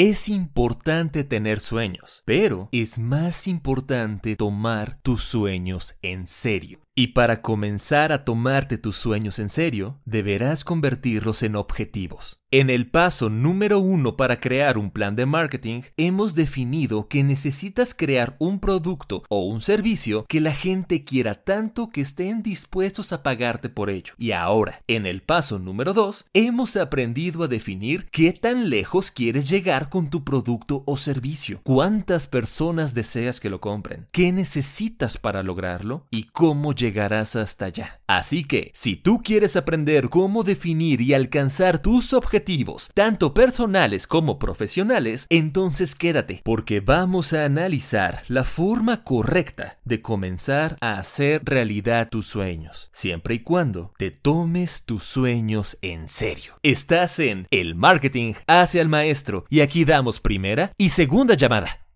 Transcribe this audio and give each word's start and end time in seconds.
Es 0.00 0.28
importante 0.28 1.24
tener 1.24 1.58
sueños, 1.58 2.22
pero 2.24 2.68
es 2.70 3.00
más 3.00 3.48
importante 3.48 4.36
tomar 4.36 5.00
tus 5.02 5.24
sueños 5.24 5.96
en 6.02 6.28
serio. 6.28 6.78
Y 6.98 7.12
para 7.14 7.42
comenzar 7.42 8.10
a 8.10 8.24
tomarte 8.24 8.76
tus 8.76 8.96
sueños 8.96 9.38
en 9.38 9.50
serio, 9.50 10.00
deberás 10.04 10.64
convertirlos 10.64 11.44
en 11.44 11.54
objetivos. 11.54 12.40
En 12.50 12.70
el 12.70 12.90
paso 12.90 13.28
número 13.28 13.78
uno 13.78 14.16
para 14.16 14.40
crear 14.40 14.78
un 14.78 14.90
plan 14.90 15.14
de 15.14 15.26
marketing, 15.26 15.82
hemos 15.96 16.34
definido 16.34 17.06
que 17.06 17.22
necesitas 17.22 17.94
crear 17.94 18.36
un 18.40 18.58
producto 18.58 19.22
o 19.28 19.44
un 19.44 19.60
servicio 19.60 20.24
que 20.26 20.40
la 20.40 20.52
gente 20.52 21.04
quiera 21.04 21.44
tanto 21.44 21.90
que 21.90 22.00
estén 22.00 22.42
dispuestos 22.42 23.12
a 23.12 23.22
pagarte 23.22 23.68
por 23.68 23.90
ello. 23.90 24.14
Y 24.16 24.32
ahora, 24.32 24.82
en 24.88 25.06
el 25.06 25.22
paso 25.22 25.60
número 25.60 25.92
dos, 25.92 26.24
hemos 26.32 26.76
aprendido 26.76 27.44
a 27.44 27.48
definir 27.48 28.08
qué 28.10 28.32
tan 28.32 28.70
lejos 28.70 29.10
quieres 29.12 29.48
llegar 29.48 29.88
con 29.88 30.08
tu 30.10 30.24
producto 30.24 30.82
o 30.86 30.96
servicio, 30.96 31.60
cuántas 31.62 32.26
personas 32.26 32.94
deseas 32.94 33.38
que 33.38 33.50
lo 33.50 33.60
compren, 33.60 34.08
qué 34.10 34.32
necesitas 34.32 35.18
para 35.18 35.44
lograrlo 35.44 36.06
y 36.10 36.24
cómo 36.24 36.72
llegar 36.72 36.87
llegarás 36.88 37.36
hasta 37.36 37.66
allá. 37.66 38.00
Así 38.06 38.44
que, 38.44 38.70
si 38.74 38.96
tú 38.96 39.22
quieres 39.22 39.56
aprender 39.56 40.08
cómo 40.08 40.42
definir 40.42 41.00
y 41.00 41.14
alcanzar 41.14 41.80
tus 41.80 42.12
objetivos, 42.12 42.90
tanto 42.94 43.34
personales 43.34 44.06
como 44.06 44.38
profesionales, 44.38 45.26
entonces 45.28 45.94
quédate, 45.94 46.40
porque 46.44 46.80
vamos 46.80 47.32
a 47.32 47.44
analizar 47.44 48.22
la 48.28 48.44
forma 48.44 49.02
correcta 49.02 49.78
de 49.84 50.00
comenzar 50.00 50.76
a 50.80 50.98
hacer 50.98 51.42
realidad 51.44 52.08
tus 52.08 52.26
sueños, 52.26 52.90
siempre 52.92 53.34
y 53.34 53.38
cuando 53.40 53.92
te 53.98 54.10
tomes 54.10 54.84
tus 54.84 55.04
sueños 55.04 55.78
en 55.82 56.08
serio. 56.08 56.54
Estás 56.62 57.18
en 57.18 57.46
El 57.50 57.74
Marketing 57.74 58.34
hacia 58.46 58.80
el 58.80 58.88
Maestro 58.88 59.44
y 59.50 59.60
aquí 59.60 59.84
damos 59.84 60.20
primera 60.20 60.72
y 60.78 60.88
segunda 60.88 61.34
llamada 61.34 61.87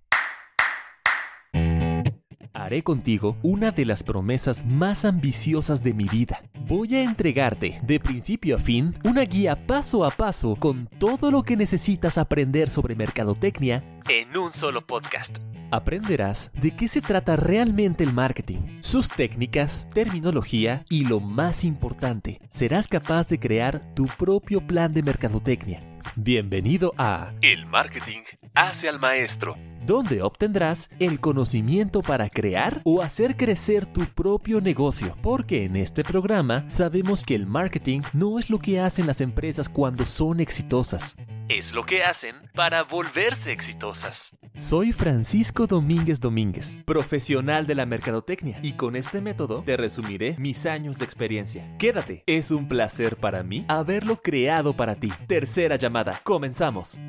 haré 2.62 2.82
contigo 2.82 3.36
una 3.42 3.70
de 3.70 3.84
las 3.84 4.02
promesas 4.02 4.64
más 4.64 5.04
ambiciosas 5.04 5.82
de 5.82 5.94
mi 5.94 6.04
vida. 6.04 6.42
Voy 6.66 6.94
a 6.94 7.02
entregarte, 7.02 7.80
de 7.82 8.00
principio 8.00 8.56
a 8.56 8.58
fin, 8.58 8.94
una 9.04 9.22
guía 9.22 9.66
paso 9.66 10.04
a 10.04 10.10
paso 10.10 10.56
con 10.56 10.88
todo 10.98 11.30
lo 11.30 11.42
que 11.42 11.56
necesitas 11.56 12.18
aprender 12.18 12.70
sobre 12.70 12.94
mercadotecnia 12.94 13.84
en 14.08 14.36
un 14.36 14.52
solo 14.52 14.86
podcast. 14.86 15.38
Aprenderás 15.70 16.50
de 16.52 16.76
qué 16.76 16.86
se 16.86 17.00
trata 17.00 17.34
realmente 17.34 18.04
el 18.04 18.12
marketing, 18.12 18.80
sus 18.80 19.08
técnicas, 19.08 19.86
terminología 19.94 20.84
y 20.90 21.04
lo 21.04 21.18
más 21.18 21.64
importante, 21.64 22.40
serás 22.50 22.88
capaz 22.88 23.26
de 23.28 23.40
crear 23.40 23.94
tu 23.94 24.04
propio 24.04 24.66
plan 24.66 24.92
de 24.92 25.02
mercadotecnia. 25.02 25.82
Bienvenido 26.14 26.92
a 26.98 27.32
El 27.40 27.64
Marketing 27.66 28.20
hace 28.54 28.88
al 28.88 29.00
Maestro 29.00 29.56
donde 29.86 30.22
obtendrás 30.22 30.90
el 30.98 31.20
conocimiento 31.20 32.00
para 32.02 32.28
crear 32.28 32.80
o 32.84 33.02
hacer 33.02 33.36
crecer 33.36 33.86
tu 33.86 34.04
propio 34.06 34.60
negocio. 34.60 35.16
Porque 35.22 35.64
en 35.64 35.76
este 35.76 36.04
programa 36.04 36.64
sabemos 36.68 37.24
que 37.24 37.34
el 37.34 37.46
marketing 37.46 38.00
no 38.12 38.38
es 38.38 38.50
lo 38.50 38.58
que 38.58 38.80
hacen 38.80 39.06
las 39.06 39.20
empresas 39.20 39.68
cuando 39.68 40.06
son 40.06 40.40
exitosas. 40.40 41.16
Es 41.48 41.74
lo 41.74 41.84
que 41.84 42.04
hacen 42.04 42.36
para 42.54 42.82
volverse 42.84 43.52
exitosas. 43.52 44.38
Soy 44.54 44.92
Francisco 44.92 45.66
Domínguez 45.66 46.20
Domínguez, 46.20 46.78
profesional 46.84 47.66
de 47.66 47.74
la 47.74 47.86
mercadotecnia, 47.86 48.58
y 48.62 48.74
con 48.74 48.96
este 48.96 49.22
método 49.22 49.62
te 49.64 49.78
resumiré 49.78 50.36
mis 50.38 50.66
años 50.66 50.98
de 50.98 51.06
experiencia. 51.06 51.76
Quédate, 51.78 52.22
es 52.26 52.50
un 52.50 52.68
placer 52.68 53.16
para 53.16 53.42
mí 53.42 53.64
haberlo 53.68 54.20
creado 54.20 54.76
para 54.76 54.96
ti. 54.96 55.10
Tercera 55.26 55.76
llamada, 55.76 56.20
comenzamos. 56.22 57.00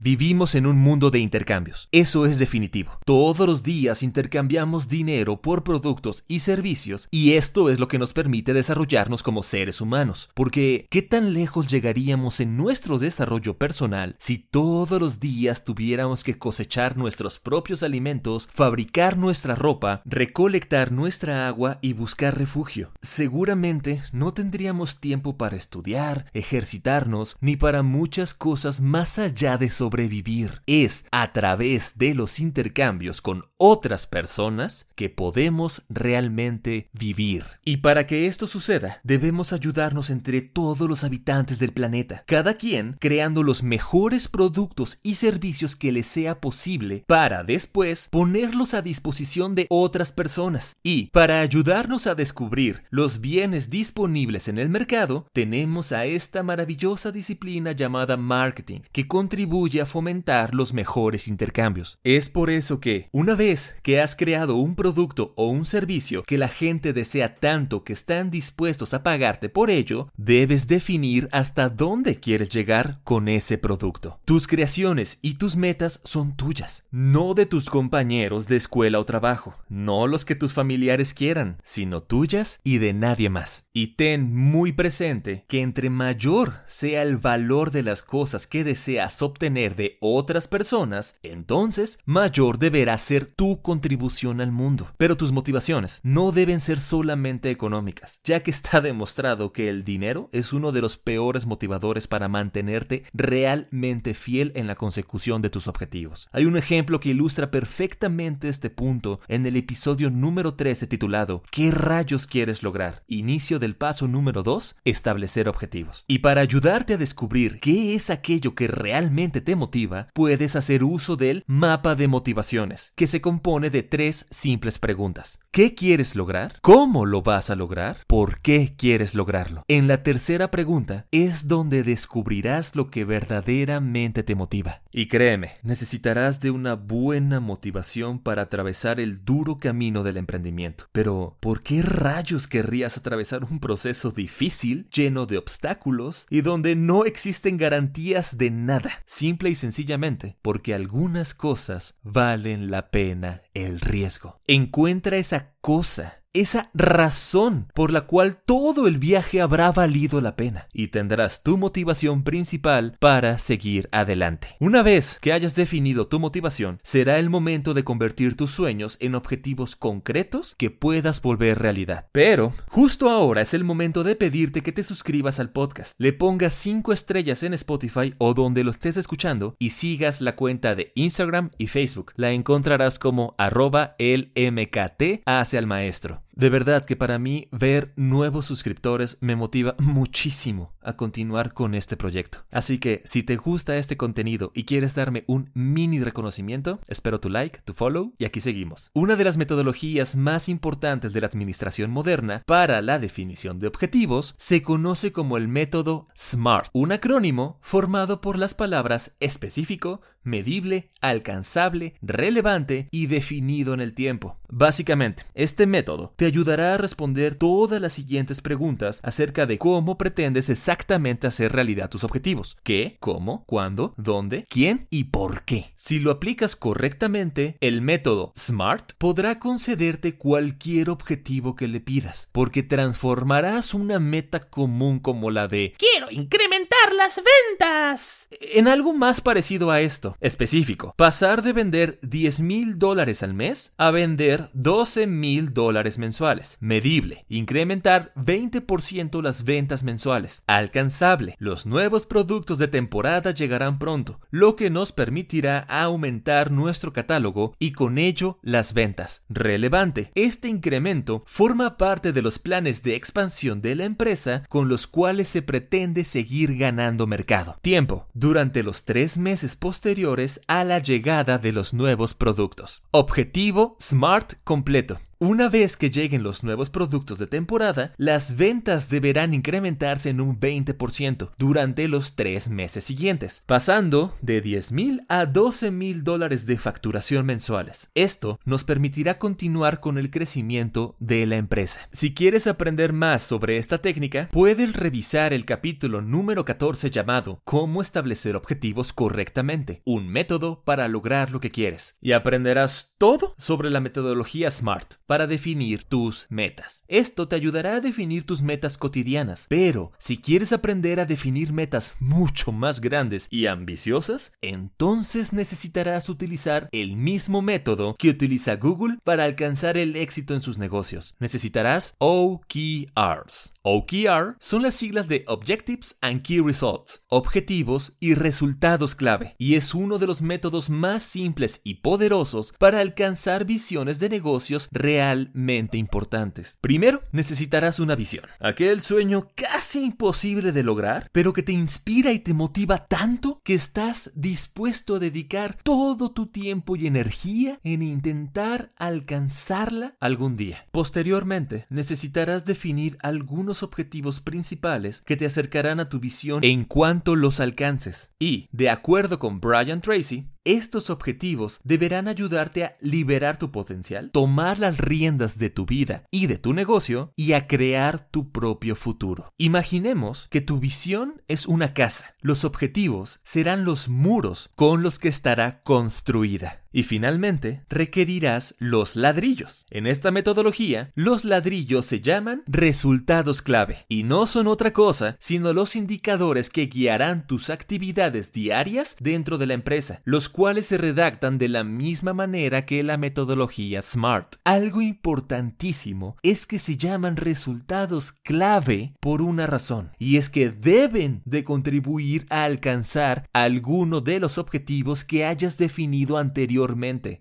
Vivimos 0.00 0.54
en 0.54 0.66
un 0.66 0.78
mundo 0.78 1.10
de 1.10 1.18
intercambios. 1.18 1.88
Eso 1.90 2.24
es 2.24 2.38
definitivo. 2.38 3.00
Todos 3.04 3.48
los 3.48 3.64
días 3.64 4.04
intercambiamos 4.04 4.86
dinero 4.86 5.40
por 5.40 5.64
productos 5.64 6.22
y 6.28 6.38
servicios 6.38 7.08
y 7.10 7.32
esto 7.32 7.68
es 7.68 7.80
lo 7.80 7.88
que 7.88 7.98
nos 7.98 8.12
permite 8.12 8.52
desarrollarnos 8.52 9.24
como 9.24 9.42
seres 9.42 9.80
humanos. 9.80 10.30
Porque, 10.34 10.86
¿qué 10.88 11.02
tan 11.02 11.32
lejos 11.32 11.66
llegaríamos 11.66 12.38
en 12.38 12.56
nuestro 12.56 13.00
desarrollo 13.00 13.58
personal 13.58 14.14
si 14.20 14.38
todos 14.38 15.00
los 15.00 15.18
días 15.18 15.64
tuviéramos 15.64 16.22
que 16.22 16.38
cosechar 16.38 16.96
nuestros 16.96 17.40
propios 17.40 17.82
alimentos, 17.82 18.48
fabricar 18.52 19.18
nuestra 19.18 19.56
ropa, 19.56 20.02
recolectar 20.04 20.92
nuestra 20.92 21.48
agua 21.48 21.80
y 21.82 21.94
buscar 21.94 22.38
refugio? 22.38 22.92
Seguramente 23.02 24.00
no 24.12 24.32
tendríamos 24.32 25.00
tiempo 25.00 25.36
para 25.36 25.56
estudiar, 25.56 26.26
ejercitarnos, 26.34 27.36
ni 27.40 27.56
para 27.56 27.82
muchas 27.82 28.32
cosas 28.32 28.78
más 28.78 29.18
allá 29.18 29.58
de 29.58 29.66
eso 29.66 29.87
sobrevivir. 29.88 30.60
Es 30.66 31.06
a 31.10 31.32
través 31.32 31.96
de 31.96 32.14
los 32.14 32.40
intercambios 32.40 33.22
con 33.22 33.46
otras 33.56 34.06
personas 34.06 34.86
que 34.94 35.08
podemos 35.08 35.82
realmente 35.88 36.90
vivir. 36.92 37.44
Y 37.64 37.78
para 37.78 38.06
que 38.06 38.26
esto 38.26 38.46
suceda, 38.46 39.00
debemos 39.02 39.54
ayudarnos 39.54 40.10
entre 40.10 40.42
todos 40.42 40.86
los 40.88 41.04
habitantes 41.04 41.58
del 41.58 41.72
planeta, 41.72 42.22
cada 42.26 42.52
quien 42.54 42.96
creando 43.00 43.42
los 43.42 43.62
mejores 43.62 44.28
productos 44.28 44.98
y 45.02 45.14
servicios 45.14 45.74
que 45.74 45.90
les 45.90 46.06
sea 46.06 46.40
posible 46.40 47.04
para 47.06 47.42
después 47.42 48.08
ponerlos 48.10 48.74
a 48.74 48.82
disposición 48.82 49.54
de 49.54 49.66
otras 49.70 50.12
personas. 50.12 50.76
Y 50.82 51.06
para 51.06 51.40
ayudarnos 51.40 52.06
a 52.06 52.14
descubrir 52.14 52.84
los 52.90 53.20
bienes 53.22 53.70
disponibles 53.70 54.48
en 54.48 54.58
el 54.58 54.68
mercado, 54.68 55.26
tenemos 55.32 55.92
a 55.92 56.04
esta 56.04 56.42
maravillosa 56.42 57.10
disciplina 57.10 57.72
llamada 57.72 58.18
marketing, 58.18 58.80
que 58.92 59.08
contribuye 59.08 59.77
a 59.80 59.86
fomentar 59.86 60.54
los 60.54 60.72
mejores 60.72 61.28
intercambios. 61.28 61.98
Es 62.04 62.28
por 62.28 62.50
eso 62.50 62.80
que, 62.80 63.08
una 63.12 63.34
vez 63.34 63.74
que 63.82 64.00
has 64.00 64.16
creado 64.16 64.56
un 64.56 64.74
producto 64.74 65.32
o 65.36 65.48
un 65.48 65.64
servicio 65.64 66.22
que 66.22 66.38
la 66.38 66.48
gente 66.48 66.92
desea 66.92 67.34
tanto 67.34 67.84
que 67.84 67.92
están 67.92 68.30
dispuestos 68.30 68.94
a 68.94 69.02
pagarte 69.02 69.48
por 69.48 69.70
ello, 69.70 70.08
debes 70.16 70.68
definir 70.68 71.28
hasta 71.32 71.68
dónde 71.68 72.20
quieres 72.20 72.48
llegar 72.48 73.00
con 73.04 73.28
ese 73.28 73.58
producto. 73.58 74.20
Tus 74.24 74.46
creaciones 74.46 75.18
y 75.22 75.34
tus 75.34 75.56
metas 75.56 76.00
son 76.04 76.36
tuyas, 76.36 76.86
no 76.90 77.34
de 77.34 77.46
tus 77.46 77.70
compañeros 77.70 78.48
de 78.48 78.56
escuela 78.56 78.98
o 78.98 79.04
trabajo, 79.04 79.54
no 79.68 80.06
los 80.06 80.24
que 80.24 80.34
tus 80.34 80.52
familiares 80.52 81.14
quieran, 81.14 81.58
sino 81.64 82.02
tuyas 82.02 82.60
y 82.64 82.78
de 82.78 82.92
nadie 82.92 83.30
más. 83.30 83.68
Y 83.72 83.96
ten 83.96 84.34
muy 84.34 84.72
presente 84.72 85.44
que 85.48 85.62
entre 85.62 85.90
mayor 85.90 86.54
sea 86.66 87.02
el 87.02 87.16
valor 87.16 87.70
de 87.70 87.82
las 87.82 88.02
cosas 88.02 88.46
que 88.46 88.64
deseas 88.64 89.22
obtener 89.22 89.67
de 89.76 89.98
otras 90.00 90.48
personas, 90.48 91.18
entonces 91.22 91.98
mayor 92.04 92.58
deberá 92.58 92.96
ser 92.98 93.26
tu 93.26 93.62
contribución 93.62 94.40
al 94.40 94.52
mundo. 94.52 94.88
Pero 94.96 95.16
tus 95.16 95.32
motivaciones 95.32 96.00
no 96.02 96.32
deben 96.32 96.60
ser 96.60 96.80
solamente 96.80 97.50
económicas, 97.50 98.20
ya 98.24 98.42
que 98.42 98.50
está 98.50 98.80
demostrado 98.82 99.52
que 99.52 99.68
el 99.68 99.84
dinero 99.84 100.28
es 100.32 100.52
uno 100.52 100.72
de 100.72 100.80
los 100.80 100.96
peores 100.96 101.46
motivadores 101.46 102.06
para 102.06 102.28
mantenerte 102.28 103.04
realmente 103.12 104.14
fiel 104.14 104.52
en 104.54 104.66
la 104.66 104.74
consecución 104.74 105.42
de 105.42 105.50
tus 105.50 105.68
objetivos. 105.68 106.28
Hay 106.32 106.44
un 106.44 106.56
ejemplo 106.56 107.00
que 107.00 107.10
ilustra 107.10 107.50
perfectamente 107.50 108.48
este 108.48 108.70
punto 108.70 109.20
en 109.28 109.46
el 109.46 109.56
episodio 109.56 110.10
número 110.10 110.54
13 110.54 110.86
titulado 110.86 111.42
¿Qué 111.50 111.70
rayos 111.70 112.26
quieres 112.26 112.62
lograr? 112.62 113.02
Inicio 113.08 113.58
del 113.58 113.76
paso 113.76 114.08
número 114.08 114.42
2, 114.42 114.76
establecer 114.84 115.48
objetivos. 115.48 116.04
Y 116.08 116.18
para 116.18 116.40
ayudarte 116.40 116.94
a 116.94 116.98
descubrir 116.98 117.60
qué 117.60 117.94
es 117.94 118.10
aquello 118.10 118.54
que 118.54 118.68
realmente 118.68 119.40
te 119.40 119.56
motiva, 119.58 120.08
puedes 120.14 120.56
hacer 120.56 120.82
uso 120.82 121.16
del 121.16 121.44
mapa 121.46 121.94
de 121.94 122.08
motivaciones, 122.08 122.92
que 122.96 123.06
se 123.06 123.20
compone 123.20 123.68
de 123.68 123.82
tres 123.82 124.26
simples 124.30 124.78
preguntas. 124.78 125.40
¿Qué 125.50 125.74
quieres 125.74 126.16
lograr? 126.16 126.58
¿Cómo 126.62 127.04
lo 127.04 127.20
vas 127.20 127.50
a 127.50 127.56
lograr? 127.56 128.04
¿Por 128.06 128.40
qué 128.40 128.74
quieres 128.76 129.14
lograrlo? 129.14 129.64
En 129.68 129.88
la 129.88 130.02
tercera 130.02 130.50
pregunta 130.50 131.06
es 131.10 131.48
donde 131.48 131.82
descubrirás 131.82 132.74
lo 132.74 132.90
que 132.90 133.04
verdaderamente 133.04 134.22
te 134.22 134.34
motiva. 134.34 134.82
Y 134.90 135.06
créeme, 135.06 135.52
necesitarás 135.62 136.40
de 136.40 136.50
una 136.50 136.74
buena 136.74 137.40
motivación 137.40 138.18
para 138.18 138.42
atravesar 138.42 139.00
el 139.00 139.24
duro 139.24 139.58
camino 139.58 140.02
del 140.02 140.16
emprendimiento. 140.16 140.84
Pero, 140.92 141.36
¿por 141.40 141.62
qué 141.62 141.82
rayos 141.82 142.48
querrías 142.48 142.96
atravesar 142.96 143.44
un 143.44 143.60
proceso 143.60 144.10
difícil, 144.10 144.88
lleno 144.90 145.26
de 145.26 145.38
obstáculos 145.38 146.26
y 146.30 146.40
donde 146.40 146.74
no 146.76 147.04
existen 147.04 147.58
garantías 147.58 148.38
de 148.38 148.50
nada? 148.50 149.02
Simple 149.06 149.47
y 149.48 149.54
sencillamente 149.54 150.36
porque 150.42 150.74
algunas 150.74 151.34
cosas 151.34 151.98
valen 152.02 152.70
la 152.70 152.90
pena 152.90 153.42
el 153.54 153.80
riesgo. 153.80 154.40
Encuentra 154.46 155.16
esa 155.16 155.54
cosa 155.60 156.22
esa 156.40 156.70
razón 156.74 157.68
por 157.74 157.92
la 157.92 158.02
cual 158.02 158.36
todo 158.36 158.86
el 158.86 158.98
viaje 158.98 159.40
habrá 159.40 159.72
valido 159.72 160.20
la 160.20 160.36
pena 160.36 160.68
y 160.72 160.88
tendrás 160.88 161.42
tu 161.42 161.56
motivación 161.56 162.22
principal 162.22 162.96
para 163.00 163.38
seguir 163.38 163.88
adelante. 163.92 164.56
Una 164.60 164.82
vez 164.82 165.18
que 165.20 165.32
hayas 165.32 165.54
definido 165.54 166.06
tu 166.06 166.20
motivación, 166.20 166.78
será 166.82 167.18
el 167.18 167.30
momento 167.30 167.74
de 167.74 167.84
convertir 167.84 168.36
tus 168.36 168.50
sueños 168.50 168.96
en 169.00 169.14
objetivos 169.14 169.76
concretos 169.76 170.54
que 170.56 170.70
puedas 170.70 171.22
volver 171.22 171.58
realidad. 171.58 172.08
Pero 172.12 172.52
justo 172.68 173.10
ahora 173.10 173.42
es 173.42 173.54
el 173.54 173.64
momento 173.64 174.04
de 174.04 174.16
pedirte 174.16 174.62
que 174.62 174.72
te 174.72 174.84
suscribas 174.84 175.40
al 175.40 175.50
podcast, 175.50 175.98
le 175.98 176.12
pongas 176.12 176.54
5 176.54 176.92
estrellas 176.92 177.42
en 177.42 177.54
Spotify 177.54 178.14
o 178.18 178.34
donde 178.34 178.64
lo 178.64 178.70
estés 178.70 178.96
escuchando 178.96 179.56
y 179.58 179.70
sigas 179.70 180.20
la 180.20 180.36
cuenta 180.36 180.74
de 180.74 180.92
Instagram 180.94 181.50
y 181.58 181.66
Facebook. 181.66 182.12
La 182.16 182.30
encontrarás 182.30 182.98
como 182.98 183.34
arroba 183.38 183.96
el 183.98 184.32
MKT 184.36 185.22
hacia 185.26 185.58
el 185.58 185.66
maestro. 185.66 186.22
De 186.38 186.50
verdad 186.50 186.84
que 186.84 186.94
para 186.94 187.18
mí 187.18 187.48
ver 187.50 187.92
nuevos 187.96 188.46
suscriptores 188.46 189.18
me 189.20 189.34
motiva 189.34 189.74
muchísimo 189.80 190.72
a 190.80 190.96
continuar 190.96 191.52
con 191.52 191.74
este 191.74 191.96
proyecto. 191.96 192.44
Así 192.52 192.78
que 192.78 193.02
si 193.04 193.24
te 193.24 193.34
gusta 193.34 193.76
este 193.76 193.96
contenido 193.96 194.52
y 194.54 194.62
quieres 194.62 194.94
darme 194.94 195.24
un 195.26 195.50
mini 195.54 195.98
reconocimiento, 195.98 196.78
espero 196.86 197.18
tu 197.18 197.28
like, 197.28 197.58
tu 197.64 197.72
follow 197.72 198.14
y 198.18 198.24
aquí 198.24 198.40
seguimos. 198.40 198.92
Una 198.94 199.16
de 199.16 199.24
las 199.24 199.36
metodologías 199.36 200.14
más 200.14 200.48
importantes 200.48 201.12
de 201.12 201.22
la 201.22 201.26
administración 201.26 201.90
moderna 201.90 202.44
para 202.46 202.82
la 202.82 203.00
definición 203.00 203.58
de 203.58 203.66
objetivos 203.66 204.36
se 204.38 204.62
conoce 204.62 205.10
como 205.10 205.38
el 205.38 205.48
método 205.48 206.06
SMART, 206.16 206.68
un 206.72 206.92
acrónimo 206.92 207.58
formado 207.62 208.20
por 208.20 208.38
las 208.38 208.54
palabras 208.54 209.16
específico, 209.18 210.02
medible, 210.22 210.92
alcanzable, 211.00 211.94
relevante 212.00 212.86
y 212.92 213.06
definido 213.06 213.74
en 213.74 213.80
el 213.80 213.94
tiempo. 213.94 214.38
Básicamente, 214.48 215.24
este 215.34 215.66
método 215.66 216.14
te 216.16 216.27
ayudará 216.28 216.74
a 216.74 216.78
responder 216.78 217.34
todas 217.34 217.80
las 217.80 217.92
siguientes 217.92 218.40
preguntas 218.40 219.00
acerca 219.02 219.46
de 219.46 219.58
cómo 219.58 219.98
pretendes 219.98 220.48
exactamente 220.50 221.26
hacer 221.26 221.52
realidad 221.52 221.90
tus 221.90 222.04
objetivos. 222.04 222.56
¿Qué? 222.62 222.96
¿Cómo? 223.00 223.44
¿Cuándo? 223.46 223.94
¿Dónde? 223.96 224.46
¿Quién? 224.48 224.86
¿Y 224.90 225.04
por 225.04 225.44
qué? 225.44 225.72
Si 225.74 225.98
lo 225.98 226.10
aplicas 226.10 226.56
correctamente, 226.56 227.56
el 227.60 227.82
método 227.82 228.32
SMART 228.36 228.92
podrá 228.98 229.38
concederte 229.38 230.16
cualquier 230.16 230.90
objetivo 230.90 231.56
que 231.56 231.68
le 231.68 231.80
pidas, 231.80 232.28
porque 232.32 232.62
transformarás 232.62 233.74
una 233.74 233.98
meta 233.98 234.48
común 234.48 234.98
como 234.98 235.30
la 235.30 235.48
de 235.48 235.74
quiero 235.78 236.10
incrementar 236.10 236.92
las 236.96 237.16
ventas 237.16 238.28
en 238.40 238.68
algo 238.68 238.92
más 238.92 239.20
parecido 239.20 239.70
a 239.70 239.80
esto. 239.80 240.16
Específico, 240.20 240.94
pasar 240.96 241.42
de 241.42 241.52
vender 241.52 241.98
10 242.02 242.40
mil 242.40 242.78
dólares 242.78 243.22
al 243.22 243.34
mes 243.34 243.72
a 243.76 243.90
vender 243.90 244.50
12 244.52 245.06
mil 245.06 245.54
dólares 245.54 245.98
mensuales. 245.98 246.17
Medible, 246.60 247.24
incrementar 247.28 248.12
20% 248.16 249.22
las 249.22 249.44
ventas 249.44 249.84
mensuales. 249.84 250.42
Alcanzable, 250.46 251.36
los 251.38 251.64
nuevos 251.64 252.06
productos 252.06 252.58
de 252.58 252.66
temporada 252.66 253.30
llegarán 253.30 253.78
pronto, 253.78 254.18
lo 254.30 254.56
que 254.56 254.68
nos 254.68 254.90
permitirá 254.90 255.60
aumentar 255.60 256.50
nuestro 256.50 256.92
catálogo 256.92 257.54
y 257.60 257.72
con 257.72 257.98
ello 257.98 258.38
las 258.42 258.74
ventas. 258.74 259.22
Relevante, 259.28 260.10
este 260.16 260.48
incremento 260.48 261.22
forma 261.26 261.76
parte 261.76 262.12
de 262.12 262.22
los 262.22 262.40
planes 262.40 262.82
de 262.82 262.96
expansión 262.96 263.62
de 263.62 263.76
la 263.76 263.84
empresa 263.84 264.42
con 264.48 264.68
los 264.68 264.88
cuales 264.88 265.28
se 265.28 265.42
pretende 265.42 266.02
seguir 266.04 266.56
ganando 266.56 267.06
mercado. 267.06 267.58
Tiempo, 267.62 268.08
durante 268.12 268.64
los 268.64 268.84
tres 268.84 269.18
meses 269.18 269.54
posteriores 269.54 270.40
a 270.48 270.64
la 270.64 270.80
llegada 270.80 271.38
de 271.38 271.52
los 271.52 271.74
nuevos 271.74 272.14
productos. 272.14 272.82
Objetivo 272.90 273.76
SMART 273.80 274.34
completo. 274.42 274.98
Una 275.20 275.48
vez 275.48 275.76
que 275.76 275.90
lleguen 275.90 276.22
los 276.22 276.44
nuevos 276.44 276.70
productos 276.70 277.18
de 277.18 277.26
temporada, 277.26 277.92
las 277.96 278.36
ventas 278.36 278.88
deberán 278.88 279.34
incrementarse 279.34 280.10
en 280.10 280.20
un 280.20 280.38
20% 280.38 281.30
durante 281.36 281.88
los 281.88 282.14
tres 282.14 282.48
meses 282.48 282.84
siguientes, 282.84 283.42
pasando 283.44 284.14
de 284.20 284.40
10 284.40 284.70
mil 284.70 285.02
a 285.08 285.26
12 285.26 285.72
mil 285.72 286.04
dólares 286.04 286.46
de 286.46 286.56
facturación 286.56 287.26
mensuales. 287.26 287.90
Esto 287.96 288.38
nos 288.44 288.62
permitirá 288.62 289.18
continuar 289.18 289.80
con 289.80 289.98
el 289.98 290.12
crecimiento 290.12 290.94
de 291.00 291.26
la 291.26 291.36
empresa. 291.36 291.80
Si 291.90 292.14
quieres 292.14 292.46
aprender 292.46 292.92
más 292.92 293.24
sobre 293.24 293.56
esta 293.56 293.78
técnica, 293.78 294.28
puedes 294.30 294.72
revisar 294.72 295.32
el 295.32 295.44
capítulo 295.46 296.00
número 296.00 296.44
14 296.44 296.92
llamado 296.92 297.40
Cómo 297.42 297.82
establecer 297.82 298.36
objetivos 298.36 298.92
correctamente, 298.92 299.82
un 299.84 300.06
método 300.06 300.62
para 300.62 300.86
lograr 300.86 301.32
lo 301.32 301.40
que 301.40 301.50
quieres, 301.50 301.98
y 302.00 302.12
aprenderás 302.12 302.94
todo 302.98 303.34
sobre 303.36 303.68
la 303.70 303.80
metodología 303.80 304.48
SMART 304.52 304.94
para 305.08 305.26
definir 305.26 305.84
tus 305.84 306.26
metas. 306.28 306.84
Esto 306.86 307.28
te 307.28 307.34
ayudará 307.34 307.76
a 307.76 307.80
definir 307.80 308.24
tus 308.24 308.42
metas 308.42 308.76
cotidianas, 308.76 309.46
pero 309.48 309.90
si 309.98 310.18
quieres 310.18 310.52
aprender 310.52 311.00
a 311.00 311.06
definir 311.06 311.50
metas 311.52 311.94
mucho 311.98 312.52
más 312.52 312.82
grandes 312.82 313.26
y 313.30 313.46
ambiciosas, 313.46 314.34
entonces 314.42 315.32
necesitarás 315.32 316.10
utilizar 316.10 316.68
el 316.72 316.96
mismo 316.96 317.40
método 317.40 317.94
que 317.98 318.10
utiliza 318.10 318.56
Google 318.56 318.98
para 319.02 319.24
alcanzar 319.24 319.78
el 319.78 319.96
éxito 319.96 320.34
en 320.34 320.42
sus 320.42 320.58
negocios. 320.58 321.14
Necesitarás 321.18 321.94
OKRs. 321.96 323.54
OKR 323.62 324.36
son 324.40 324.62
las 324.62 324.74
siglas 324.74 325.08
de 325.08 325.24
Objectives 325.26 325.96
and 326.02 326.20
Key 326.20 326.40
Results, 326.40 327.06
objetivos 327.08 327.94
y 327.98 328.12
resultados 328.12 328.94
clave, 328.94 329.34
y 329.38 329.54
es 329.54 329.74
uno 329.74 329.96
de 329.96 330.06
los 330.06 330.20
métodos 330.20 330.68
más 330.68 331.02
simples 331.02 331.62
y 331.64 331.76
poderosos 331.76 332.52
para 332.58 332.80
alcanzar 332.80 333.46
visiones 333.46 333.98
de 334.00 334.10
negocios 334.10 334.68
reales 334.70 334.97
realmente 334.98 335.78
importantes. 335.78 336.58
Primero, 336.60 337.04
necesitarás 337.12 337.78
una 337.78 337.94
visión, 337.94 338.24
aquel 338.40 338.80
sueño 338.80 339.28
casi 339.36 339.84
imposible 339.84 340.50
de 340.50 340.64
lograr, 340.64 341.08
pero 341.12 341.32
que 341.32 341.44
te 341.44 341.52
inspira 341.52 342.10
y 342.10 342.18
te 342.18 342.34
motiva 342.34 342.86
tanto 342.86 343.40
que 343.44 343.54
estás 343.54 344.10
dispuesto 344.16 344.96
a 344.96 344.98
dedicar 344.98 345.56
todo 345.62 346.10
tu 346.10 346.26
tiempo 346.26 346.74
y 346.74 346.88
energía 346.88 347.60
en 347.62 347.82
intentar 347.82 348.72
alcanzarla 348.76 349.94
algún 350.00 350.36
día. 350.36 350.66
Posteriormente, 350.72 351.66
necesitarás 351.70 352.44
definir 352.44 352.98
algunos 353.00 353.62
objetivos 353.62 354.20
principales 354.20 355.02
que 355.06 355.16
te 355.16 355.26
acercarán 355.26 355.78
a 355.78 355.88
tu 355.88 356.00
visión 356.00 356.42
en 356.42 356.64
cuanto 356.64 357.14
los 357.14 357.38
alcances. 357.38 358.14
Y, 358.18 358.48
de 358.50 358.68
acuerdo 358.68 359.20
con 359.20 359.38
Brian 359.40 359.80
Tracy, 359.80 360.26
estos 360.48 360.88
objetivos 360.88 361.60
deberán 361.62 362.08
ayudarte 362.08 362.64
a 362.64 362.76
liberar 362.80 363.36
tu 363.36 363.50
potencial, 363.50 364.10
tomar 364.12 364.58
las 364.58 364.78
riendas 364.78 365.38
de 365.38 365.50
tu 365.50 365.66
vida 365.66 366.04
y 366.10 366.26
de 366.26 366.38
tu 366.38 366.54
negocio 366.54 367.12
y 367.16 367.34
a 367.34 367.46
crear 367.46 368.08
tu 368.10 368.32
propio 368.32 368.74
futuro. 368.74 369.26
Imaginemos 369.36 370.26
que 370.30 370.40
tu 370.40 370.58
visión 370.58 371.22
es 371.28 371.46
una 371.46 371.74
casa. 371.74 372.14
Los 372.22 372.44
objetivos 372.44 373.20
serán 373.24 373.64
los 373.64 373.88
muros 373.88 374.50
con 374.54 374.82
los 374.82 374.98
que 374.98 375.08
estará 375.08 375.62
construida. 375.62 376.62
Y 376.70 376.82
finalmente, 376.82 377.62
requerirás 377.70 378.54
los 378.58 378.94
ladrillos. 378.94 379.66
En 379.70 379.86
esta 379.86 380.10
metodología, 380.10 380.92
los 380.94 381.24
ladrillos 381.24 381.86
se 381.86 382.00
llaman 382.00 382.42
resultados 382.46 383.40
clave 383.40 383.86
y 383.88 384.02
no 384.02 384.26
son 384.26 384.46
otra 384.46 384.72
cosa 384.72 385.16
sino 385.18 385.52
los 385.52 385.76
indicadores 385.76 386.50
que 386.50 386.66
guiarán 386.66 387.26
tus 387.26 387.50
actividades 387.50 388.32
diarias 388.32 388.96
dentro 389.00 389.38
de 389.38 389.46
la 389.46 389.54
empresa, 389.54 390.02
los 390.04 390.28
cuales 390.28 390.66
se 390.66 390.76
redactan 390.76 391.38
de 391.38 391.48
la 391.48 391.64
misma 391.64 392.12
manera 392.12 392.66
que 392.66 392.82
la 392.82 392.98
metodología 392.98 393.82
SMART. 393.82 394.36
Algo 394.44 394.82
importantísimo 394.82 396.16
es 396.22 396.46
que 396.46 396.58
se 396.58 396.76
llaman 396.76 397.16
resultados 397.16 398.12
clave 398.12 398.94
por 399.00 399.22
una 399.22 399.46
razón, 399.46 399.92
y 399.98 400.16
es 400.16 400.28
que 400.28 400.50
deben 400.50 401.22
de 401.24 401.44
contribuir 401.44 402.26
a 402.28 402.44
alcanzar 402.44 403.28
alguno 403.32 404.00
de 404.00 404.20
los 404.20 404.38
objetivos 404.38 405.04
que 405.04 405.24
hayas 405.24 405.56
definido 405.56 406.18
anteriormente 406.18 406.57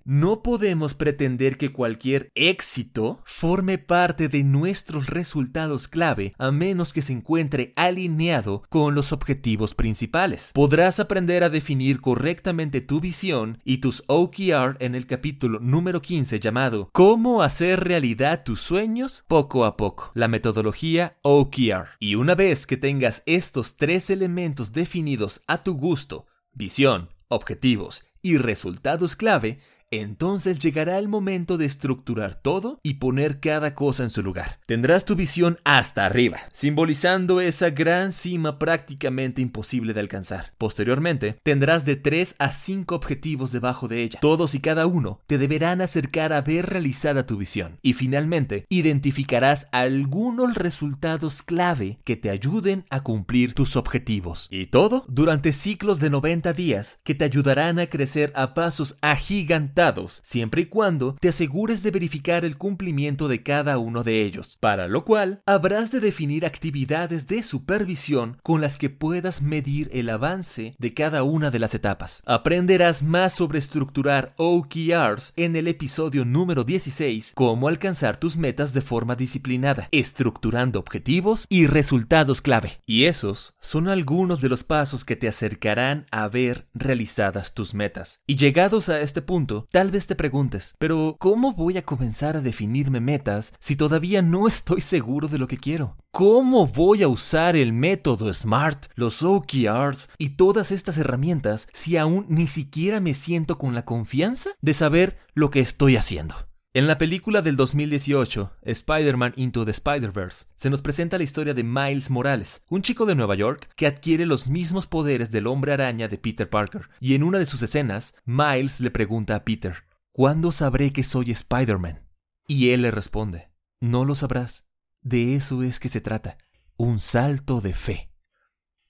no 0.04 0.42
podemos 0.42 0.96
pretender 0.96 1.58
que 1.58 1.72
cualquier 1.72 2.32
éxito 2.34 3.22
forme 3.24 3.78
parte 3.78 4.30
de 4.30 4.44
nuestros 4.44 5.08
resultados 5.08 5.88
clave 5.88 6.34
a 6.40 6.52
menos 6.52 6.92
que 6.92 7.04
se 7.04 7.14
encuentre 7.14 7.74
alineado 7.76 8.64
con 8.70 8.96
los 8.96 9.12
objetivos 9.12 9.76
principales. 9.76 10.52
Podrás 10.56 11.00
aprender 11.00 11.44
a 11.44 11.50
definir 11.50 12.02
correctamente 12.02 12.82
tu 12.82 13.00
visión 13.00 13.60
y 13.64 13.78
tus 13.78 14.04
OKR 14.08 14.78
en 14.80 14.96
el 14.96 15.06
capítulo 15.06 15.60
número 15.60 16.02
15 16.02 16.40
llamado 16.40 16.90
Cómo 16.94 17.44
hacer 17.44 17.84
realidad 17.84 18.44
tus 18.44 18.60
sueños 18.60 19.24
poco 19.28 19.66
a 19.66 19.78
poco, 19.78 20.12
la 20.16 20.28
metodología 20.28 21.18
OKR. 21.22 21.90
Y 22.00 22.16
una 22.16 22.34
vez 22.34 22.66
que 22.66 22.78
tengas 22.78 23.22
estos 23.28 23.78
tres 23.78 24.10
elementos 24.10 24.74
definidos 24.74 25.44
a 25.46 25.64
tu 25.64 25.76
gusto, 25.76 26.26
visión, 26.54 27.10
objetivos 27.28 28.07
y 28.28 28.38
resultados 28.38 29.16
clave, 29.16 29.60
Entonces 29.90 30.60
llegará 30.60 31.00
el 31.00 31.08
momento 31.08 31.58
de 31.58 31.66
estructurar 31.66 32.36
todo 32.36 32.82
y 32.84 32.96
poner 32.96 33.40
cada 33.40 33.74
cosa 33.74 34.04
en 34.04 34.10
su 34.10 34.22
lugar. 34.22 34.60
Tendrás 34.66 35.06
tu 35.06 35.16
visión 35.16 35.60
hasta 35.64 36.06
arriba, 36.06 36.40
simbolizando 36.52 37.40
esa 37.40 37.70
gran 37.70 38.12
cima 38.12 38.60
prácticamente 38.60 39.42
imposible 39.42 39.94
de 39.94 40.02
alcanzar. 40.02 40.52
Posteriormente, 40.58 41.40
tendrás 41.42 41.86
de 41.86 41.96
3 41.96 42.36
a 42.38 42.52
5 42.52 42.96
objetivos 42.96 43.54
debajo 43.54 43.88
de 43.88 44.04
ella. 44.04 44.20
Todos 44.20 44.56
y 44.56 44.60
cada 44.60 44.88
uno 44.88 45.22
te 45.26 45.38
deberán 45.38 45.80
acercar 45.80 46.34
a 46.34 46.42
ver 46.42 46.66
realizada 46.66 47.26
tu 47.26 47.38
visión. 47.38 47.80
Y 47.82 47.94
finalmente, 47.94 48.66
identificarás 48.68 49.70
algunos 49.72 50.56
resultados 50.56 51.42
clave 51.42 52.00
que 52.04 52.18
te 52.18 52.30
ayuden 52.30 52.84
a 52.90 53.04
cumplir 53.04 53.54
tus 53.54 53.78
objetivos. 53.78 54.50
Y 54.52 54.66
todo 54.66 55.06
durante 55.08 55.54
ciclos 55.54 56.02
de 56.02 56.10
90 56.10 56.52
días 56.52 57.00
que 57.06 57.16
te 57.16 57.24
ayudarán 57.24 57.80
a 57.80 57.88
crecer 57.88 58.34
a 58.36 58.54
pasos 58.54 58.98
agigantados, 59.02 59.77
siempre 60.24 60.64
y 60.64 60.66
cuando 60.66 61.16
te 61.20 61.30
asegures 61.30 61.84
de 61.84 61.92
verificar 61.92 62.44
el 62.44 62.58
cumplimiento 62.58 63.28
de 63.28 63.44
cada 63.44 63.78
uno 63.78 64.04
de 64.04 64.24
ellos, 64.24 64.58
para 64.60 64.88
lo 64.88 65.06
cual 65.06 65.44
habrás 65.46 65.92
de 65.92 66.00
definir 66.00 66.48
actividades 66.48 67.28
de 67.28 67.44
supervisión 67.44 68.38
con 68.42 68.60
las 68.60 68.78
que 68.78 68.90
puedas 68.90 69.44
medir 69.44 69.90
el 69.94 70.10
avance 70.10 70.74
de 70.80 70.94
cada 70.96 71.22
una 71.22 71.52
de 71.52 71.60
las 71.60 71.76
etapas. 71.76 72.24
Aprenderás 72.26 73.04
más 73.04 73.34
sobre 73.34 73.60
estructurar 73.60 74.34
OKRs 74.38 75.34
en 75.36 75.56
el 75.56 75.68
episodio 75.68 76.26
número 76.26 76.64
16, 76.64 77.34
cómo 77.36 77.68
alcanzar 77.68 78.18
tus 78.18 78.36
metas 78.36 78.74
de 78.74 78.82
forma 78.82 79.16
disciplinada, 79.16 79.90
estructurando 79.92 80.80
objetivos 80.80 81.46
y 81.50 81.68
resultados 81.68 82.42
clave. 82.42 82.80
Y 82.88 83.06
esos 83.06 83.54
son 83.62 83.90
algunos 83.90 84.42
de 84.42 84.50
los 84.50 84.64
pasos 84.64 85.06
que 85.06 85.16
te 85.16 85.28
acercarán 85.28 86.08
a 86.10 86.28
ver 86.30 86.68
realizadas 86.74 87.54
tus 87.54 87.76
metas. 87.76 88.24
Y 88.26 88.38
llegados 88.38 88.90
a 88.90 89.02
este 89.02 89.22
punto, 89.22 89.67
tal 89.72 89.92
vez 89.92 90.08
te 90.08 90.16
preguntes, 90.16 90.76
pero 90.80 91.16
¿cómo 91.20 91.54
voy 91.54 91.78
a 91.78 91.86
comenzar 91.86 92.38
a 92.38 92.42
definirme 92.42 93.00
metas 93.00 93.54
si 93.60 93.76
todavía 93.76 94.22
no 94.22 94.48
estoy 94.48 94.82
seguro 94.82 95.28
de 95.28 95.38
lo 95.38 95.48
que 95.48 95.58
quiero? 95.58 95.98
¿Cómo 96.12 96.68
voy 96.68 97.04
a 97.04 97.08
usar 97.08 97.56
el 97.56 97.74
método 97.74 98.34
SMART, 98.34 98.88
los 98.96 99.24
OKRs 99.24 100.10
y 100.18 100.30
todas 100.30 100.72
estas 100.72 100.98
herramientas 100.98 101.68
si 101.74 101.98
aún 101.98 102.26
ni 102.30 102.48
siquiera 102.48 103.00
me 103.00 103.14
siento 103.14 103.58
con 103.58 103.76
la 103.76 103.86
confianza 103.86 104.52
de 104.62 104.74
saber 104.74 105.18
lo 105.34 105.52
que 105.52 105.60
estoy 105.60 105.96
haciendo? 105.96 106.36
En 106.78 106.86
la 106.86 107.00
película 107.00 107.42
del 107.42 107.56
2018, 107.56 108.52
Spider-Man 108.62 109.34
Into 109.36 109.66
the 109.66 109.72
Spider-Verse, 109.72 110.46
se 110.56 110.70
nos 110.70 110.84
presenta 110.84 111.18
la 111.18 111.24
historia 111.24 111.56
de 111.56 111.64
Miles 111.64 112.12
Morales, 112.12 112.62
un 112.70 112.84
chico 112.84 113.08
de 113.08 113.16
Nueva 113.16 113.34
York 113.34 113.68
que 113.76 113.88
adquiere 113.88 114.28
los 114.28 114.48
mismos 114.48 114.86
poderes 114.86 115.32
del 115.32 115.48
hombre 115.48 115.74
araña 115.74 116.08
de 116.08 116.20
Peter 116.20 116.48
Parker, 116.48 116.88
y 117.00 117.16
en 117.16 117.24
una 117.24 117.40
de 117.40 117.48
sus 117.48 117.64
escenas, 117.64 118.14
Miles 118.26 118.80
le 118.80 118.92
pregunta 118.92 119.36
a 119.36 119.44
Peter, 119.44 119.86
¿Cuándo 120.12 120.52
sabré 120.52 120.94
que 120.94 121.02
soy 121.02 121.32
Spider-Man? 121.32 122.06
Y 122.46 122.70
él 122.70 122.84
le 122.84 122.92
responde, 122.92 123.50
No 123.82 124.06
lo 124.06 124.14
sabrás, 124.14 124.70
de 125.02 125.34
eso 125.34 125.64
es 125.64 125.80
que 125.80 125.90
se 125.90 126.00
trata, 126.00 126.38
un 126.78 127.00
salto 127.00 127.60
de 127.60 127.74
fe. 127.74 128.12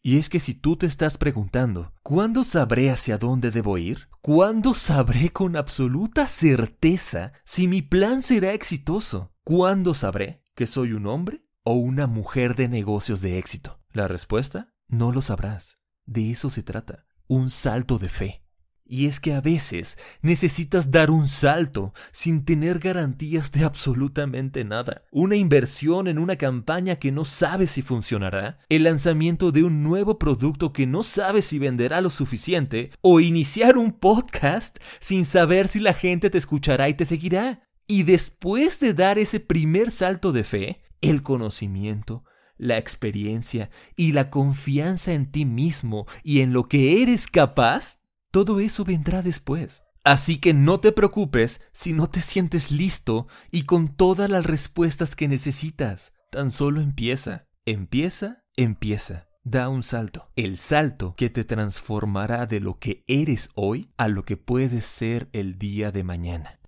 Y 0.01 0.17
es 0.17 0.27
que 0.27 0.41
si 0.41 0.53
tú 0.53 0.75
te 0.75 0.87
estás 0.87 1.17
preguntando, 1.17 1.93
¿cuándo 2.03 2.43
sabré 2.43 2.89
hacia 2.89 3.17
dónde 3.17 3.49
debo 3.49 3.77
ir? 3.77 4.09
¿Cuándo 4.27 4.73
sabré 4.73 5.29
con 5.29 5.55
absoluta 5.55 6.27
certeza 6.27 7.31
si 7.45 7.65
mi 7.65 7.81
plan 7.81 8.21
será 8.21 8.51
exitoso? 8.51 9.33
¿Cuándo 9.45 9.93
sabré 9.93 10.43
que 10.53 10.67
soy 10.67 10.91
un 10.91 11.07
hombre 11.07 11.45
o 11.63 11.75
una 11.75 12.07
mujer 12.07 12.53
de 12.53 12.67
negocios 12.67 13.21
de 13.21 13.37
éxito? 13.37 13.79
La 13.93 14.05
respuesta, 14.09 14.73
no 14.89 15.13
lo 15.13 15.21
sabrás. 15.21 15.79
De 16.05 16.29
eso 16.29 16.49
se 16.49 16.61
trata, 16.61 17.05
un 17.27 17.49
salto 17.49 17.99
de 17.99 18.09
fe. 18.09 18.43
Y 18.89 19.07
es 19.07 19.19
que 19.19 19.33
a 19.33 19.41
veces 19.41 19.97
necesitas 20.21 20.91
dar 20.91 21.11
un 21.11 21.27
salto 21.27 21.93
sin 22.11 22.45
tener 22.45 22.79
garantías 22.79 23.51
de 23.51 23.65
absolutamente 23.65 24.63
nada. 24.63 25.03
Una 25.11 25.35
inversión 25.35 26.07
en 26.07 26.17
una 26.17 26.37
campaña 26.37 26.95
que 26.95 27.11
no 27.11 27.25
sabes 27.25 27.71
si 27.71 27.81
funcionará, 27.81 28.59
el 28.69 28.83
lanzamiento 28.83 29.51
de 29.51 29.65
un 29.65 29.83
nuevo 29.83 30.17
producto 30.17 30.71
que 30.71 30.87
no 30.87 31.03
sabes 31.03 31.45
si 31.45 31.59
venderá 31.59 31.99
lo 31.99 32.09
suficiente, 32.09 32.91
o 33.01 33.19
iniciar 33.19 33.77
un 33.77 33.91
podcast 33.91 34.77
sin 35.01 35.25
saber 35.25 35.67
si 35.67 35.79
la 35.79 35.93
gente 35.93 36.29
te 36.29 36.37
escuchará 36.37 36.87
y 36.87 36.93
te 36.93 37.03
seguirá. 37.03 37.63
Y 37.87 38.03
después 38.03 38.79
de 38.79 38.93
dar 38.93 39.19
ese 39.19 39.41
primer 39.41 39.91
salto 39.91 40.31
de 40.31 40.45
fe, 40.45 40.81
el 41.01 41.23
conocimiento, 41.23 42.23
la 42.57 42.77
experiencia 42.77 43.69
y 43.95 44.13
la 44.13 44.29
confianza 44.29 45.13
en 45.13 45.31
ti 45.31 45.45
mismo 45.45 46.05
y 46.23 46.41
en 46.41 46.53
lo 46.53 46.67
que 46.67 47.01
eres 47.01 47.27
capaz, 47.27 48.06
todo 48.37 48.59
eso 48.59 48.85
vendrá 48.85 49.23
después. 49.23 49.83
Así 50.03 50.37
que 50.37 50.53
no 50.53 50.79
te 50.79 50.91
preocupes 50.91 51.59
si 51.73 51.91
no 51.91 52.07
te 52.07 52.21
sientes 52.21 52.69
listo 52.69 53.27
y 53.49 53.63
con 53.63 53.87
todas 53.87 54.29
las 54.29 54.45
respuestas 54.45 55.15
que 55.15 55.27
necesitas. 55.27 56.13
Tan 56.29 56.51
solo 56.51 56.79
empieza. 56.81 57.47
Empieza, 57.65 58.43
empieza. 58.55 59.27
Da 59.43 59.69
un 59.69 59.81
salto. 59.81 60.29
El 60.35 60.59
salto 60.59 61.15
que 61.15 61.31
te 61.31 61.45
transformará 61.45 62.45
de 62.45 62.59
lo 62.59 62.77
que 62.77 63.03
eres 63.07 63.49
hoy 63.55 63.89
a 63.97 64.07
lo 64.07 64.23
que 64.23 64.37
puedes 64.37 64.85
ser 64.85 65.29
el 65.33 65.57
día 65.57 65.91
de 65.91 66.03
mañana. 66.03 66.59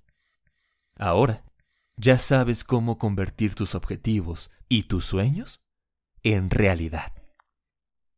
Ahora, 0.95 1.45
¿ya 1.97 2.17
sabes 2.17 2.63
cómo 2.63 2.97
convertir 2.97 3.53
tus 3.53 3.75
objetivos 3.75 4.49
y 4.69 4.85
tus 4.85 5.05
sueños 5.05 5.67
en 6.23 6.49
realidad? 6.49 7.13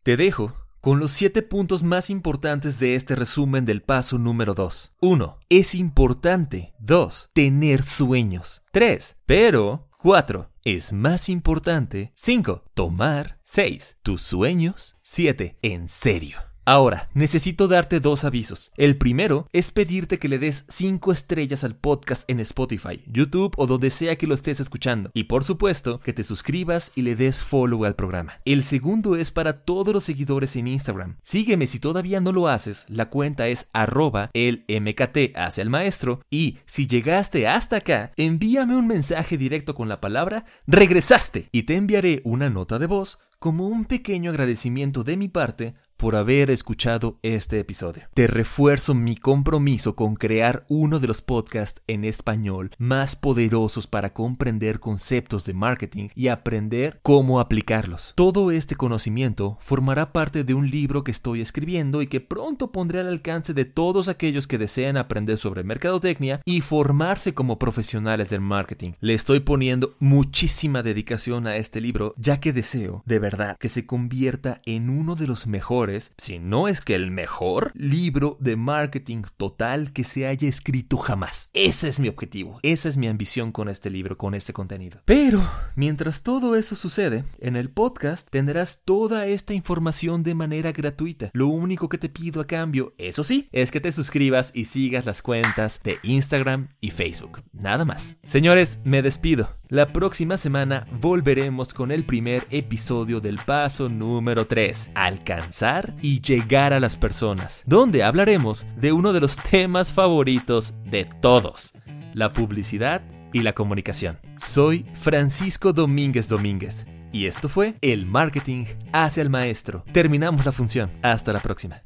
Te 0.03 0.15
dejo 0.15 0.55
con 0.81 0.99
los 0.99 1.11
siete 1.11 1.43
puntos 1.43 1.83
más 1.83 2.09
importantes 2.09 2.79
de 2.79 2.95
este 2.95 3.15
resumen 3.15 3.65
del 3.65 3.81
paso 3.83 4.17
número 4.17 4.53
2. 4.53 4.95
1. 4.99 5.37
Es 5.49 5.75
importante. 5.75 6.73
2. 6.79 7.29
Tener 7.33 7.83
sueños. 7.83 8.63
3. 8.71 9.17
Pero. 9.25 9.87
4. 9.99 10.49
Es 10.63 10.91
más 10.91 11.29
importante. 11.29 12.11
5. 12.15 12.63
Tomar. 12.73 13.39
6. 13.43 13.97
Tus 14.01 14.23
sueños. 14.23 14.97
7. 15.01 15.59
En 15.61 15.87
serio. 15.87 16.50
Ahora, 16.71 17.09
necesito 17.13 17.67
darte 17.67 17.99
dos 17.99 18.23
avisos. 18.23 18.71
El 18.77 18.95
primero 18.95 19.45
es 19.51 19.71
pedirte 19.71 20.17
que 20.17 20.29
le 20.29 20.39
des 20.39 20.63
5 20.69 21.11
estrellas 21.11 21.65
al 21.65 21.75
podcast 21.75 22.23
en 22.29 22.39
Spotify, 22.39 23.03
YouTube 23.11 23.53
o 23.57 23.67
donde 23.67 23.89
sea 23.89 24.15
que 24.15 24.25
lo 24.25 24.33
estés 24.33 24.61
escuchando. 24.61 25.11
Y 25.13 25.25
por 25.25 25.43
supuesto, 25.43 25.99
que 25.99 26.13
te 26.13 26.23
suscribas 26.23 26.93
y 26.95 27.01
le 27.01 27.17
des 27.17 27.43
follow 27.43 27.83
al 27.83 27.97
programa. 27.97 28.39
El 28.45 28.63
segundo 28.63 29.17
es 29.17 29.31
para 29.31 29.65
todos 29.65 29.93
los 29.93 30.05
seguidores 30.05 30.55
en 30.55 30.69
Instagram. 30.69 31.17
Sígueme 31.21 31.67
si 31.67 31.81
todavía 31.81 32.21
no 32.21 32.31
lo 32.31 32.47
haces, 32.47 32.85
la 32.87 33.09
cuenta 33.09 33.49
es 33.49 33.69
arroba 33.73 34.29
el 34.33 34.63
MKT 34.69 35.35
hacia 35.35 35.63
el 35.63 35.69
maestro 35.69 36.21
y 36.29 36.59
si 36.67 36.87
llegaste 36.87 37.49
hasta 37.49 37.75
acá, 37.75 38.13
envíame 38.15 38.77
un 38.77 38.87
mensaje 38.87 39.37
directo 39.37 39.75
con 39.75 39.89
la 39.89 39.99
palabra 39.99 40.45
regresaste 40.67 41.49
y 41.51 41.63
te 41.63 41.75
enviaré 41.75 42.21
una 42.23 42.49
nota 42.49 42.79
de 42.79 42.85
voz 42.85 43.19
como 43.41 43.67
un 43.67 43.85
pequeño 43.85 44.29
agradecimiento 44.29 45.03
de 45.03 45.17
mi 45.17 45.27
parte 45.27 45.73
por 46.01 46.15
haber 46.15 46.49
escuchado 46.49 47.19
este 47.21 47.59
episodio. 47.59 48.05
Te 48.15 48.25
refuerzo 48.25 48.95
mi 48.95 49.15
compromiso 49.15 49.95
con 49.95 50.15
crear 50.15 50.65
uno 50.67 50.99
de 50.99 51.05
los 51.05 51.21
podcasts 51.21 51.83
en 51.85 52.05
español 52.05 52.71
más 52.79 53.15
poderosos 53.15 53.85
para 53.85 54.11
comprender 54.11 54.79
conceptos 54.79 55.45
de 55.45 55.53
marketing 55.53 56.07
y 56.15 56.29
aprender 56.29 56.99
cómo 57.03 57.39
aplicarlos. 57.39 58.13
Todo 58.15 58.49
este 58.49 58.75
conocimiento 58.75 59.59
formará 59.61 60.11
parte 60.11 60.43
de 60.43 60.55
un 60.55 60.71
libro 60.71 61.03
que 61.03 61.11
estoy 61.11 61.39
escribiendo 61.39 62.01
y 62.01 62.07
que 62.07 62.19
pronto 62.19 62.71
pondré 62.71 63.01
al 63.01 63.07
alcance 63.07 63.53
de 63.53 63.65
todos 63.65 64.07
aquellos 64.07 64.47
que 64.47 64.57
desean 64.57 64.97
aprender 64.97 65.37
sobre 65.37 65.63
mercadotecnia 65.63 66.41
y 66.45 66.61
formarse 66.61 67.35
como 67.35 67.59
profesionales 67.59 68.31
del 68.31 68.41
marketing. 68.41 68.93
Le 69.01 69.13
estoy 69.13 69.41
poniendo 69.41 69.93
muchísima 69.99 70.81
dedicación 70.81 71.45
a 71.45 71.57
este 71.57 71.79
libro 71.79 72.15
ya 72.17 72.39
que 72.39 72.53
deseo, 72.53 73.03
de 73.05 73.19
verdad, 73.19 73.55
que 73.59 73.69
se 73.69 73.85
convierta 73.85 74.63
en 74.65 74.89
uno 74.89 75.15
de 75.15 75.27
los 75.27 75.45
mejores 75.45 75.90
si 75.99 76.39
no 76.39 76.67
es 76.67 76.81
que 76.81 76.95
el 76.95 77.11
mejor 77.11 77.71
libro 77.75 78.37
de 78.39 78.55
marketing 78.55 79.23
total 79.37 79.91
que 79.93 80.03
se 80.03 80.27
haya 80.27 80.47
escrito 80.47 80.97
jamás. 80.97 81.49
Ese 81.53 81.87
es 81.87 81.99
mi 81.99 82.07
objetivo, 82.07 82.59
esa 82.63 82.89
es 82.89 82.97
mi 82.97 83.07
ambición 83.07 83.51
con 83.51 83.69
este 83.69 83.89
libro, 83.89 84.17
con 84.17 84.33
este 84.33 84.53
contenido. 84.53 85.01
Pero, 85.05 85.47
mientras 85.75 86.23
todo 86.23 86.55
eso 86.55 86.75
sucede, 86.75 87.25
en 87.39 87.55
el 87.55 87.69
podcast 87.69 88.29
tendrás 88.29 88.81
toda 88.85 89.27
esta 89.27 89.53
información 89.53 90.23
de 90.23 90.35
manera 90.35 90.71
gratuita. 90.71 91.29
Lo 91.33 91.47
único 91.47 91.89
que 91.89 91.97
te 91.97 92.09
pido 92.09 92.41
a 92.41 92.47
cambio, 92.47 92.93
eso 92.97 93.23
sí, 93.23 93.49
es 93.51 93.71
que 93.71 93.81
te 93.81 93.91
suscribas 93.91 94.51
y 94.53 94.65
sigas 94.65 95.05
las 95.05 95.21
cuentas 95.21 95.81
de 95.83 95.97
Instagram 96.03 96.69
y 96.79 96.91
Facebook. 96.91 97.43
Nada 97.53 97.85
más. 97.85 98.17
Señores, 98.23 98.79
me 98.83 99.01
despido. 99.01 99.49
La 99.71 99.93
próxima 99.93 100.35
semana 100.35 100.85
volveremos 100.99 101.73
con 101.73 101.91
el 101.91 102.03
primer 102.03 102.45
episodio 102.51 103.21
del 103.21 103.37
paso 103.37 103.87
número 103.87 104.45
3. 104.45 104.91
Alcanzar 104.95 105.80
y 106.01 106.21
llegar 106.21 106.73
a 106.73 106.79
las 106.79 106.97
personas, 106.97 107.63
donde 107.65 108.03
hablaremos 108.03 108.65
de 108.77 108.91
uno 108.91 109.13
de 109.13 109.21
los 109.21 109.37
temas 109.37 109.91
favoritos 109.91 110.73
de 110.85 111.05
todos, 111.05 111.73
la 112.13 112.29
publicidad 112.29 113.01
y 113.33 113.41
la 113.41 113.53
comunicación. 113.53 114.19
Soy 114.37 114.85
Francisco 114.93 115.73
Domínguez 115.73 116.29
Domínguez 116.29 116.87
y 117.11 117.25
esto 117.25 117.49
fue 117.49 117.75
El 117.81 118.05
Marketing 118.05 118.65
hacia 118.93 119.21
el 119.21 119.29
Maestro. 119.29 119.83
Terminamos 119.91 120.45
la 120.45 120.51
función. 120.51 120.91
Hasta 121.01 121.33
la 121.33 121.39
próxima. 121.39 121.81